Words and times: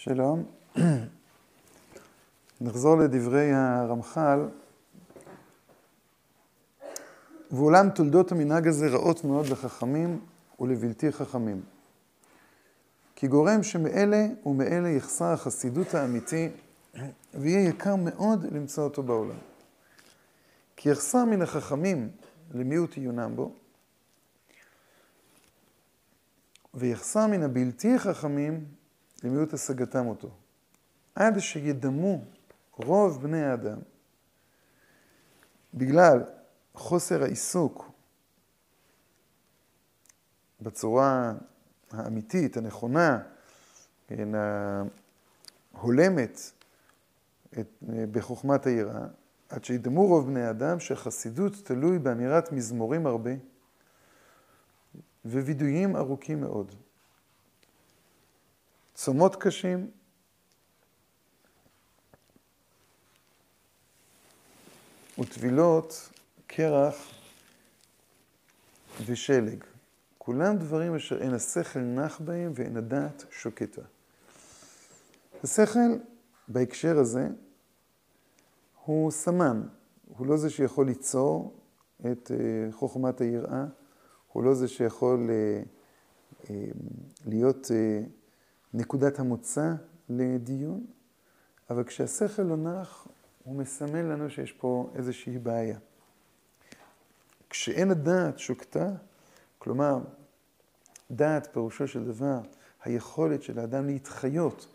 שלום. 0.00 0.44
נחזור 2.60 2.96
לדברי 2.98 3.52
הרמח"ל. 3.52 4.48
ואולם 7.50 7.90
תולדות 7.90 8.32
המנהג 8.32 8.68
הזה 8.68 8.88
רעות 8.88 9.24
מאוד 9.24 9.46
לחכמים 9.46 10.20
ולבלתי 10.60 11.12
חכמים. 11.12 11.62
כי 13.16 13.26
גורם 13.26 13.62
שמאלה 13.62 14.26
ומאלה 14.46 14.88
יחסר 14.88 15.24
החסידות 15.24 15.94
האמיתי, 15.94 16.48
ויהיה 17.34 17.68
יקר 17.68 17.96
מאוד 17.96 18.44
למצוא 18.52 18.84
אותו 18.84 19.02
בעולם. 19.02 19.38
כי 20.76 20.90
יחסר 20.90 21.24
מן 21.24 21.42
החכמים 21.42 22.10
למיעוט 22.54 22.94
עיונם 22.94 23.32
בו, 23.36 23.52
ויחסר 26.74 27.26
מן 27.26 27.42
הבלתי 27.42 27.98
חכמים 27.98 28.77
למיעוט 29.24 29.54
השגתם 29.54 30.06
אותו. 30.06 30.30
עד 31.14 31.38
שידמו 31.38 32.24
רוב 32.76 33.22
בני 33.22 33.42
האדם, 33.44 33.78
בגלל 35.74 36.22
חוסר 36.74 37.22
העיסוק 37.22 37.90
בצורה 40.60 41.34
האמיתית, 41.90 42.56
הנכונה, 42.56 43.22
כן, 44.06 44.28
ההולמת 45.74 46.40
את, 47.58 47.82
בחוכמת 48.12 48.66
היראה, 48.66 49.06
עד 49.48 49.64
שידמו 49.64 50.06
רוב 50.06 50.26
בני 50.26 50.42
האדם 50.42 50.80
שהחסידות 50.80 51.52
תלוי 51.64 51.98
באמירת 51.98 52.52
מזמורים 52.52 53.06
הרבה 53.06 53.30
ווידויים 55.24 55.96
ארוכים 55.96 56.40
מאוד. 56.40 56.74
צומות 58.98 59.36
קשים, 59.36 59.90
וטבילות 65.18 66.10
קרח 66.46 66.94
ושלג. 69.06 69.64
כולם 70.18 70.56
דברים 70.56 70.94
אשר 70.94 71.22
אין 71.22 71.34
השכל 71.34 71.78
נח 71.78 72.20
בהם 72.20 72.52
ואין 72.54 72.76
הדעת 72.76 73.24
שוקטה. 73.30 73.82
השכל, 75.44 75.98
בהקשר 76.48 76.98
הזה, 76.98 77.28
הוא 78.84 79.10
סמן. 79.10 79.62
הוא 80.04 80.26
לא 80.26 80.36
זה 80.36 80.50
שיכול 80.50 80.86
ליצור 80.86 81.60
את 82.12 82.30
אה, 82.30 82.72
חוכמת 82.72 83.20
היראה, 83.20 83.64
הוא 84.32 84.42
לא 84.42 84.54
זה 84.54 84.68
שיכול 84.68 85.30
אה, 85.30 85.62
אה, 86.50 86.64
להיות 87.26 87.70
נקודת 88.74 89.18
המוצא 89.18 89.72
לדיון, 90.08 90.86
אבל 91.70 91.84
כשהשכל 91.84 92.42
לא 92.42 92.56
נח, 92.56 93.08
הוא 93.44 93.56
מסמן 93.56 94.08
לנו 94.08 94.30
שיש 94.30 94.52
פה 94.52 94.90
איזושהי 94.94 95.38
בעיה. 95.38 95.78
כשאין 97.50 97.90
הדעת 97.90 98.38
שוקטה, 98.38 98.90
כלומר, 99.58 99.98
דעת 101.10 101.48
פירושו 101.52 101.88
של 101.88 102.04
דבר, 102.04 102.40
היכולת 102.84 103.42
של 103.42 103.58
האדם 103.58 103.86
להתחיות, 103.86 104.66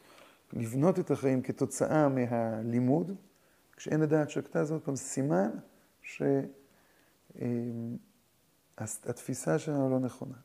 לבנות 0.54 1.00
את 1.00 1.12
החיים 1.12 1.42
כתוצאה 1.42 2.10
מהלימוד, 2.10 3.16
כשאין 3.78 4.02
הדעת 4.02 4.30
שוקטה 4.30 4.66
זה 4.66 4.74
עוד 4.74 4.82
פעם 4.82 4.96
סימן 4.96 5.50
שהתפיסה 8.80 9.60
שלנו 9.60 9.90
לא 9.90 10.00
נכונה. 10.00 10.38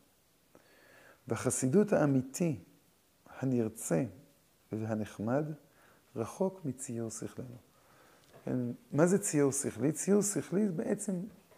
והחסידות 1.27 1.93
האמיתי, 1.93 2.59
הנרצה 3.39 4.03
והנחמד, 4.71 5.45
רחוק 6.15 6.61
מציור 6.65 7.09
שכלנו. 7.09 7.57
כן, 8.45 8.57
מה 8.91 9.07
זה 9.07 9.19
ציור 9.19 9.51
שכלי? 9.51 9.91
ציור 9.91 10.21
שכלי 10.21 10.65
זה 10.65 10.71
בעצם 10.71 11.13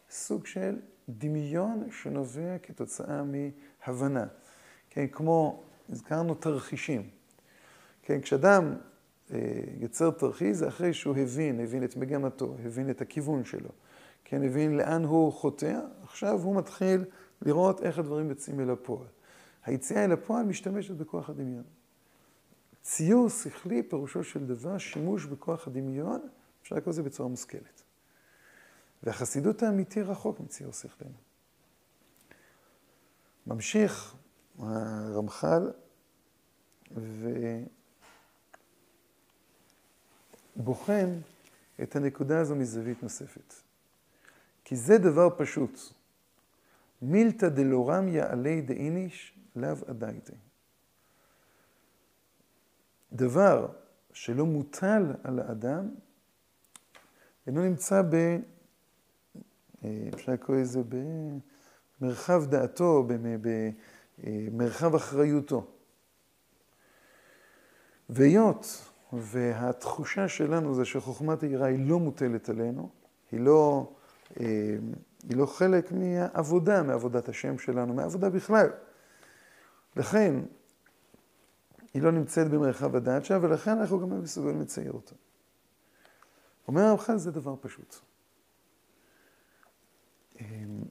סוג 0.09 0.45
של 0.45 0.79
דמיון 1.09 1.87
שנובע 1.91 2.57
כתוצאה 2.63 3.21
מהבנה. 3.23 4.25
כן, 4.89 5.07
כמו, 5.07 5.63
הזכרנו 5.89 6.35
תרחישים. 6.35 7.09
כן, 8.01 8.21
כשאדם 8.21 8.75
אה, 9.33 9.37
יוצר 9.79 10.11
תרחיש 10.11 10.57
זה 10.57 10.67
אחרי 10.67 10.93
שהוא 10.93 11.17
הבין, 11.17 11.59
הבין 11.59 11.83
את 11.83 11.95
מגמתו, 11.95 12.55
הבין 12.65 12.89
את 12.89 13.01
הכיוון 13.01 13.45
שלו, 13.45 13.69
כן, 14.23 14.43
הבין 14.43 14.77
לאן 14.77 15.03
הוא 15.03 15.33
חוטא, 15.33 15.79
עכשיו 16.03 16.41
הוא 16.41 16.55
מתחיל 16.55 17.05
לראות 17.41 17.81
איך 17.81 17.99
הדברים 17.99 18.29
יוצאים 18.29 18.59
אל 18.59 18.69
הפועל. 18.69 19.07
היציאה 19.65 20.05
אל 20.05 20.11
הפועל 20.11 20.45
משתמשת 20.45 20.95
בכוח 20.95 21.29
הדמיון. 21.29 21.63
ציור 22.81 23.29
שכלי, 23.29 23.83
פירושו 23.83 24.23
של 24.23 24.47
דבר, 24.47 24.77
שימוש 24.77 25.25
בכוח 25.25 25.67
הדמיון, 25.67 26.21
אפשר 26.61 26.75
לקרוא 26.75 26.93
לזה 26.93 27.03
בצורה 27.03 27.29
מושכלת. 27.29 27.81
והחסידות 29.03 29.63
האמיתי 29.63 30.01
רחוק 30.01 30.39
מציור 30.39 30.73
שכלנו. 30.73 31.13
ממשיך 33.47 34.15
הרמח"ל 34.59 35.71
ובוחן 40.55 41.09
את 41.83 41.95
הנקודה 41.95 42.39
הזו 42.39 42.55
מזווית 42.55 43.03
נוספת. 43.03 43.53
כי 44.63 44.75
זה 44.75 44.97
דבר 44.97 45.29
פשוט. 45.37 45.79
מילתא 47.01 47.49
דלורם 47.49 48.07
יעלי 48.07 48.61
דאיניש 48.61 49.40
לאו 49.55 49.75
אדייתי. 49.89 50.33
דבר 53.13 53.67
שלא 54.13 54.45
מוטל 54.45 55.13
על 55.23 55.39
האדם, 55.39 55.89
אינו 57.47 57.61
נמצא 57.61 58.01
ב... 58.01 58.15
אה, 59.83 60.09
אפשר 60.13 60.31
לקרוא 60.31 60.57
לזה 60.57 60.81
במרחב 62.01 62.45
דעתו, 62.45 63.07
במרחב 64.17 64.95
אחריותו. 64.95 65.67
והיות 68.09 68.91
והתחושה 69.13 70.27
שלנו 70.27 70.75
זה 70.75 70.85
שחוכמת 70.85 71.43
היראה 71.43 71.67
היא 71.67 71.89
לא 71.89 71.99
מוטלת 71.99 72.49
עלינו, 72.49 72.89
היא 73.31 73.39
לא, 73.39 73.91
אה, 74.39 74.45
היא 75.29 75.37
לא 75.37 75.45
חלק 75.45 75.91
מהעבודה, 75.91 76.83
מעבודת 76.83 77.29
השם 77.29 77.57
שלנו, 77.57 77.93
מהעבודה 77.93 78.29
בכלל. 78.29 78.69
לכן, 79.95 80.35
היא 81.93 82.01
לא 82.01 82.11
נמצאת 82.11 82.51
במרחב 82.51 82.95
הדעת 82.95 83.25
שלה, 83.25 83.37
ולכן 83.41 83.77
אנחנו 83.77 83.99
גם 83.99 84.09
לא 84.09 84.17
מסוגלים 84.17 84.61
לצייר 84.61 84.91
אותה. 84.91 85.15
אומר 86.67 86.81
הרמח"ל, 86.81 87.17
זה 87.17 87.31
דבר 87.31 87.55
פשוט. 87.61 87.95
אמ, 90.41 90.83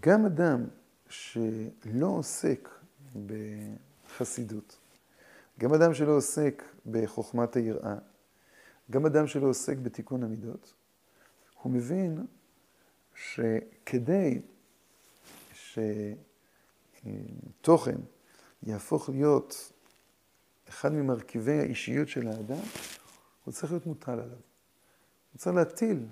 גם 0.00 0.26
אדם 0.26 0.66
שלא 1.08 2.06
עוסק 2.06 2.68
בחסידות, 3.26 4.78
גם 5.58 5.74
אדם 5.74 5.94
שלא 5.94 6.16
עוסק 6.16 6.62
בחוכמת 6.90 7.56
היראה, 7.56 7.94
גם 8.90 9.06
אדם 9.06 9.26
שלא 9.26 9.46
עוסק 9.46 9.76
בתיקון 9.76 10.22
המידות, 10.22 10.74
הוא 11.62 11.72
מבין 11.72 12.26
שכדי 13.14 14.40
שתוכן 17.02 17.98
יהפוך 18.62 19.08
להיות 19.08 19.72
אחד 20.68 20.92
ממרכיבי 20.92 21.58
האישיות 21.58 22.08
של 22.08 22.28
האדם, 22.28 22.62
הוא 23.44 23.52
צריך 23.52 23.72
להיות 23.72 23.86
מוטל 23.86 24.12
עליו. 24.12 24.38
הוא 25.32 25.38
צריך 25.38 25.56
להטיל 25.56 26.06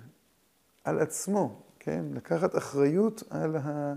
על 0.83 0.99
עצמו, 0.99 1.61
כן? 1.79 2.05
לקחת 2.13 2.57
אחריות 2.57 3.23
על, 3.29 3.55
ה, 3.55 3.93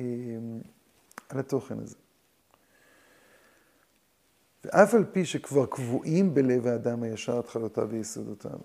אמ, 0.00 0.60
על 1.28 1.38
התוכן 1.38 1.78
הזה. 1.78 1.96
ואף 4.64 4.94
על 4.94 5.04
פי 5.12 5.24
שכבר 5.24 5.66
קבועים 5.66 6.34
בלב 6.34 6.66
האדם 6.66 7.02
הישר 7.02 7.38
התחלותיו 7.38 7.88
ויסודותיו, 7.90 8.58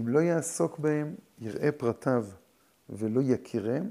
אם 0.00 0.08
לא 0.08 0.18
יעסוק 0.18 0.78
בהם, 0.78 1.14
יראה 1.38 1.72
פרטיו 1.72 2.26
ולא 2.88 3.20
יכירם, 3.24 3.86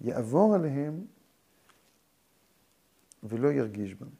יעבור 0.00 0.54
עליהם 0.54 1.04
ולא 3.22 3.48
ירגיש 3.48 3.94
בהם. 3.94 4.10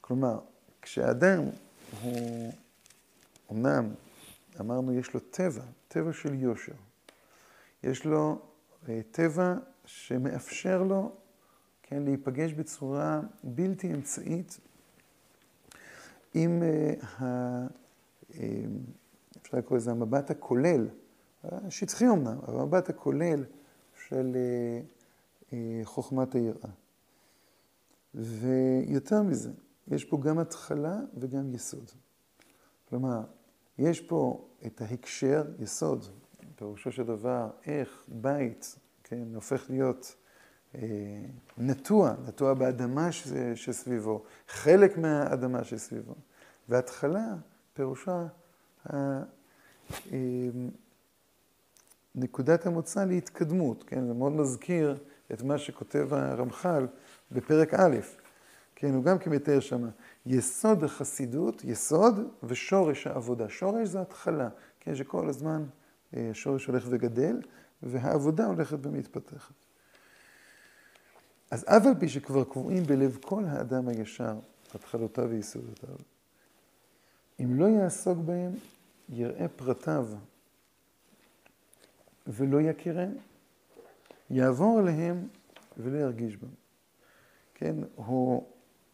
כלומר, 0.00 0.38
כשאדם 0.82 1.42
הוא, 2.02 2.52
אמנם, 3.52 3.94
אמרנו, 4.60 4.92
יש 4.92 5.14
לו 5.14 5.20
טבע, 5.20 5.62
טבע 5.88 6.12
של 6.12 6.34
יושר. 6.34 6.72
יש 7.82 8.04
לו 8.04 8.38
אה, 8.88 9.00
טבע 9.10 9.54
שמאפשר 9.84 10.82
לו, 10.82 11.12
כן, 11.82 12.02
להיפגש 12.02 12.52
בצורה 12.52 13.20
בלתי 13.44 13.94
אמצעית 13.94 14.58
עם 16.34 16.62
אה, 16.62 16.94
ה... 17.02 17.85
אה, 18.40 18.64
אפשר 19.42 19.56
לקרוא 19.56 19.78
לזה 19.78 19.90
המבט 19.90 20.30
הכולל, 20.30 20.88
שטחי 21.68 22.08
אמנם, 22.08 22.38
אבל 22.48 22.60
המבט 22.60 22.88
הכולל 22.90 23.44
של 24.08 24.36
אה, 25.52 25.80
חוכמת 25.84 26.34
היראה. 26.34 26.70
ויותר 28.14 29.22
מזה, 29.22 29.50
יש 29.88 30.04
פה 30.04 30.18
גם 30.20 30.38
התחלה 30.38 30.98
וגם 31.14 31.54
יסוד. 31.54 31.90
כלומר, 32.88 33.20
יש 33.78 34.00
פה 34.00 34.48
את 34.66 34.80
ההקשר, 34.80 35.44
יסוד, 35.58 36.04
פירושו 36.56 36.92
של 36.92 37.02
דבר, 37.02 37.50
איך 37.66 38.04
בית, 38.08 38.76
כן, 39.04 39.34
הופך 39.34 39.70
להיות 39.70 40.14
אה, 40.74 40.80
נטוע, 41.58 42.14
נטוע 42.28 42.54
באדמה 42.54 43.08
שסביבו, 43.54 44.22
חלק 44.48 44.98
מהאדמה 44.98 45.64
שסביבו. 45.64 46.14
והתחלה, 46.68 47.34
פירושה 47.76 48.26
אה, 48.92 49.20
נקודת 52.14 52.66
המוצא 52.66 53.04
להתקדמות, 53.04 53.84
כן? 53.86 54.06
זה 54.06 54.14
מאוד 54.14 54.32
מזכיר 54.32 54.98
את 55.32 55.42
מה 55.42 55.58
שכותב 55.58 56.08
הרמח"ל 56.14 56.86
בפרק 57.32 57.74
א', 57.74 57.96
כן? 58.74 58.94
הוא 58.94 59.04
גם 59.04 59.18
כן 59.18 59.30
מתאר 59.30 59.60
שמה. 59.60 59.88
יסוד 60.26 60.84
החסידות, 60.84 61.64
יסוד 61.64 62.14
ושורש 62.42 63.06
העבודה. 63.06 63.48
שורש 63.48 63.88
זה 63.88 64.00
התחלה, 64.00 64.48
כן? 64.80 64.94
שכל 64.94 65.28
הזמן 65.28 65.64
אה, 66.16 66.30
שורש 66.32 66.66
הולך 66.66 66.86
וגדל, 66.88 67.40
והעבודה 67.82 68.46
הולכת 68.46 68.78
ומתפתחת. 68.82 69.54
אז 71.50 71.64
אף 71.64 71.86
על 71.86 71.94
פי 72.00 72.08
שכבר 72.08 72.44
קבועים 72.44 72.82
בלב 72.82 73.18
כל 73.22 73.44
האדם 73.44 73.88
הישר, 73.88 74.34
התחלותיו 74.74 75.28
ויסודותיו, 75.30 75.96
אם 77.40 77.60
לא 77.60 77.66
יעסוק 77.66 78.18
בהם, 78.18 78.52
יראה 79.08 79.48
פרטיו 79.48 80.08
ולא 82.26 82.60
יכירם, 82.60 83.12
יעבור 84.30 84.78
עליהם 84.78 85.28
ולא 85.76 85.98
ירגיש 85.98 86.36
בהם. 86.36 86.54
כן, 87.54 87.76
הוא 87.94 88.46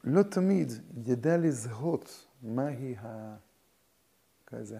לא 0.04 0.22
תמיד 0.22 0.72
ידע 1.06 1.36
לזהות 1.36 2.26
מהי 2.42 2.94
ה... 2.98 3.36
כזה, 4.46 4.78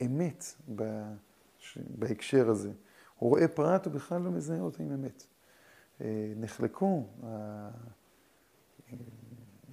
האמת 0.00 0.44
בהקשר 1.98 2.50
הזה. 2.50 2.72
הוא 3.18 3.30
רואה 3.30 3.48
פרט, 3.48 3.86
הוא 3.86 3.94
בכלל 3.94 4.22
לא 4.22 4.30
מזהה 4.30 4.60
אותו 4.60 4.82
עם 4.82 4.92
אמת. 4.92 5.26
אה, 6.00 6.32
נחלקו, 6.36 7.06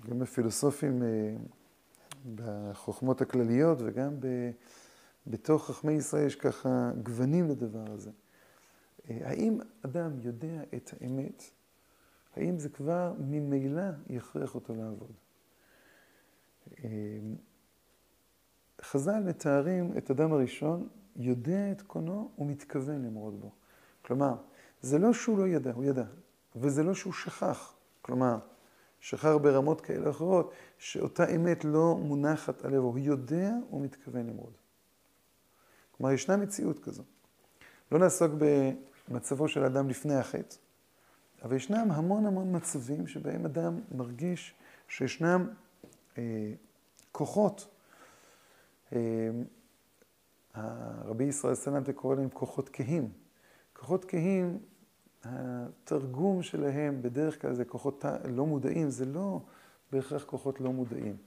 גם 0.09 0.21
הפילוסופים 0.21 1.03
אה, 1.03 1.07
בחוכמות 2.77 3.21
הכלליות 3.21 3.77
וגם 3.81 4.15
בתוך 5.27 5.65
חכמי 5.65 5.91
ישראל 5.91 6.27
יש 6.27 6.35
ככה 6.35 6.91
גוונים 7.03 7.49
לדבר 7.49 7.91
הזה. 7.91 8.11
אה, 9.09 9.19
האם 9.23 9.59
אדם 9.85 10.19
יודע 10.19 10.61
את 10.75 10.93
האמת? 10.93 11.43
האם 12.35 12.59
זה 12.59 12.69
כבר 12.69 13.13
ממילא 13.19 13.81
יכריח 14.09 14.55
אותו 14.55 14.75
לעבוד? 14.75 15.11
אה, 16.83 16.89
חז"ל 18.81 19.19
מתארים 19.19 19.97
את 19.97 20.11
אדם 20.11 20.33
הראשון, 20.33 20.87
יודע 21.15 21.71
את 21.71 21.81
קונו 21.81 22.31
ומתכוון 22.37 23.05
למרוד 23.05 23.41
בו. 23.41 23.51
כלומר, 24.01 24.35
זה 24.81 24.99
לא 24.99 25.13
שהוא 25.13 25.37
לא 25.37 25.47
ידע, 25.47 25.71
הוא 25.71 25.83
ידע, 25.83 26.05
וזה 26.55 26.83
לא 26.83 26.93
שהוא 26.93 27.13
שכח. 27.13 27.73
כלומר, 28.01 28.39
שכח 28.99 29.35
ברמות 29.41 29.81
כאלה 29.81 30.09
אחרות, 30.09 30.53
שאותה 30.77 31.35
אמת 31.35 31.65
לא 31.65 31.97
מונחת 31.97 32.65
על 32.65 32.71
לבו, 32.71 32.87
הוא 32.87 32.99
יודע 32.99 33.51
ומתכוון 33.71 34.27
למרוד. 34.27 34.53
כלומר, 35.91 36.11
ישנה 36.11 36.37
מציאות 36.37 36.79
כזו. 36.79 37.03
לא 37.91 37.99
נעסוק 37.99 38.31
במצבו 39.09 39.47
של 39.47 39.63
אדם 39.63 39.89
לפני 39.89 40.15
החטא, 40.15 40.55
אבל 41.43 41.55
ישנם 41.55 41.91
המון 41.91 42.25
המון 42.25 42.55
מצבים 42.55 43.07
שבהם 43.07 43.45
אדם 43.45 43.79
מרגיש 43.91 44.53
שישנם 44.87 45.47
אה, 46.17 46.53
כוחות, 47.11 47.67
אה, 48.93 49.29
רבי 51.05 51.23
ישראל 51.23 51.55
סלנטה 51.55 51.93
קורא 51.93 52.15
להם 52.15 52.29
כוחות 52.29 52.69
כהים. 52.73 53.09
כוחות 53.73 54.05
כהים, 54.05 54.59
התרגום 55.23 56.43
שלהם 56.43 57.01
בדרך 57.01 57.41
כלל 57.41 57.53
זה 57.53 57.65
כוחות 57.65 58.05
לא 58.25 58.45
מודעים, 58.45 58.89
זה 58.89 59.05
לא 59.05 59.41
בהכרח 59.91 60.23
כוחות 60.23 60.61
לא 60.61 60.71
מודעים. 60.71 61.17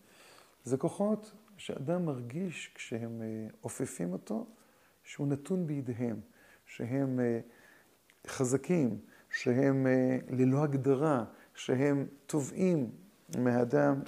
זה 0.65 0.77
כוחות 0.77 1.33
שאדם 1.57 2.05
מרגיש 2.05 2.73
כשהם 2.75 3.23
אה, 3.23 3.47
עופפים 3.61 4.13
אותו, 4.13 4.47
שהוא 5.05 5.27
נתון 5.27 5.67
בידיהם, 5.67 6.21
שהם 6.67 7.21
אה, 7.21 7.41
חזקים, 8.27 8.99
שהם 9.31 9.87
אה, 9.87 10.19
ללא 10.31 10.65
הגדרה, 10.65 11.25
שהם 11.55 12.07
תובעים 12.27 12.91
מהאדם 13.39 14.01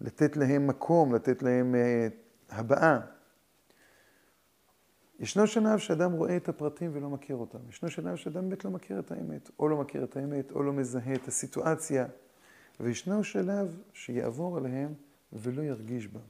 לתת 0.00 0.36
להם 0.36 0.66
מקום, 0.66 1.14
לתת 1.14 1.42
להם 1.42 1.74
הבעה. 2.50 3.15
ישנו 5.20 5.46
שלב 5.46 5.78
שאדם 5.78 6.12
רואה 6.12 6.36
את 6.36 6.48
הפרטים 6.48 6.90
ולא 6.94 7.08
מכיר 7.08 7.36
אותם. 7.36 7.58
ישנו 7.68 7.90
שלב 7.90 8.16
שאדם 8.16 8.48
באמת 8.48 8.64
לא 8.64 8.70
מכיר 8.70 8.98
את 8.98 9.10
האמת, 9.10 9.50
או 9.58 9.68
לא 9.68 9.76
מכיר 9.76 10.04
את 10.04 10.16
האמת, 10.16 10.50
או 10.50 10.62
לא 10.62 10.72
מזהה 10.72 11.14
את 11.14 11.28
הסיטואציה. 11.28 12.06
וישנו 12.80 13.24
שלב 13.24 13.80
שיעבור 13.92 14.56
עליהם 14.56 14.94
ולא 15.32 15.62
ירגיש 15.62 16.06
בם. 16.06 16.20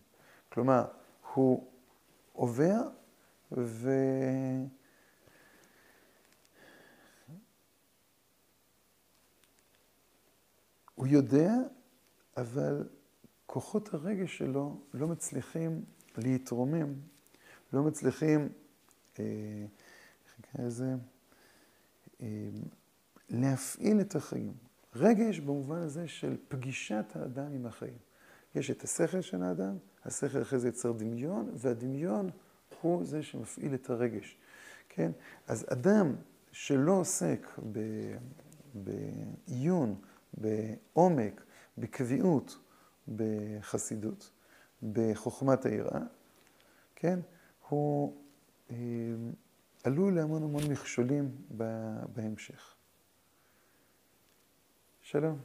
כלומר, 0.49 0.85
הוא 1.35 1.67
עובר 2.33 2.81
ו... 3.53 3.91
הוא 10.95 11.07
יודע, 11.07 11.53
אבל 12.37 12.89
כוחות 13.47 13.95
הרגש 13.95 14.39
שלו 14.39 14.81
לא 14.95 15.07
מצליחים 15.07 15.85
להתרומם, 16.19 16.95
לא 17.73 17.83
מצליחים, 17.83 18.49
אה, 19.21 20.65
לזה, 20.65 20.95
אה, 22.21 22.27
להפעיל 23.29 24.01
את 24.01 24.17
החיים. 24.17 24.53
רגש 24.95 25.39
במובן 25.39 25.79
הזה 25.79 26.09
של 26.09 26.37
פגישת 26.49 27.05
האדם 27.15 27.53
עם 27.53 27.67
החיים. 27.67 27.99
יש 28.55 28.71
את 28.71 28.83
השכל 28.83 29.21
של 29.21 29.43
האדם, 29.43 29.77
השכל 30.05 30.43
אחרי 30.43 30.59
זה 30.59 30.69
יצר 30.69 30.93
דמיון, 30.93 31.51
והדמיון 31.55 32.31
הוא 32.81 33.05
זה 33.05 33.23
שמפעיל 33.23 33.75
את 33.75 33.91
הרגש, 33.91 34.39
כן? 34.89 35.13
אז 35.49 35.67
אדם 35.73 36.15
שלא 36.53 36.93
עוסק 36.93 37.47
בעיון, 38.75 40.01
בעומק, 40.35 41.45
בקביעות, 41.79 42.59
בחסידות, 43.17 44.31
בחוכמת 44.93 45.67
היראה, 45.67 46.01
כן? 46.95 47.21
הוא 47.69 48.17
אה, 48.71 48.77
עלול 49.85 50.15
להמון 50.15 50.43
המון 50.43 50.63
מכשולים 50.71 51.37
בהמשך. 52.15 52.75
שלום. 55.03 55.39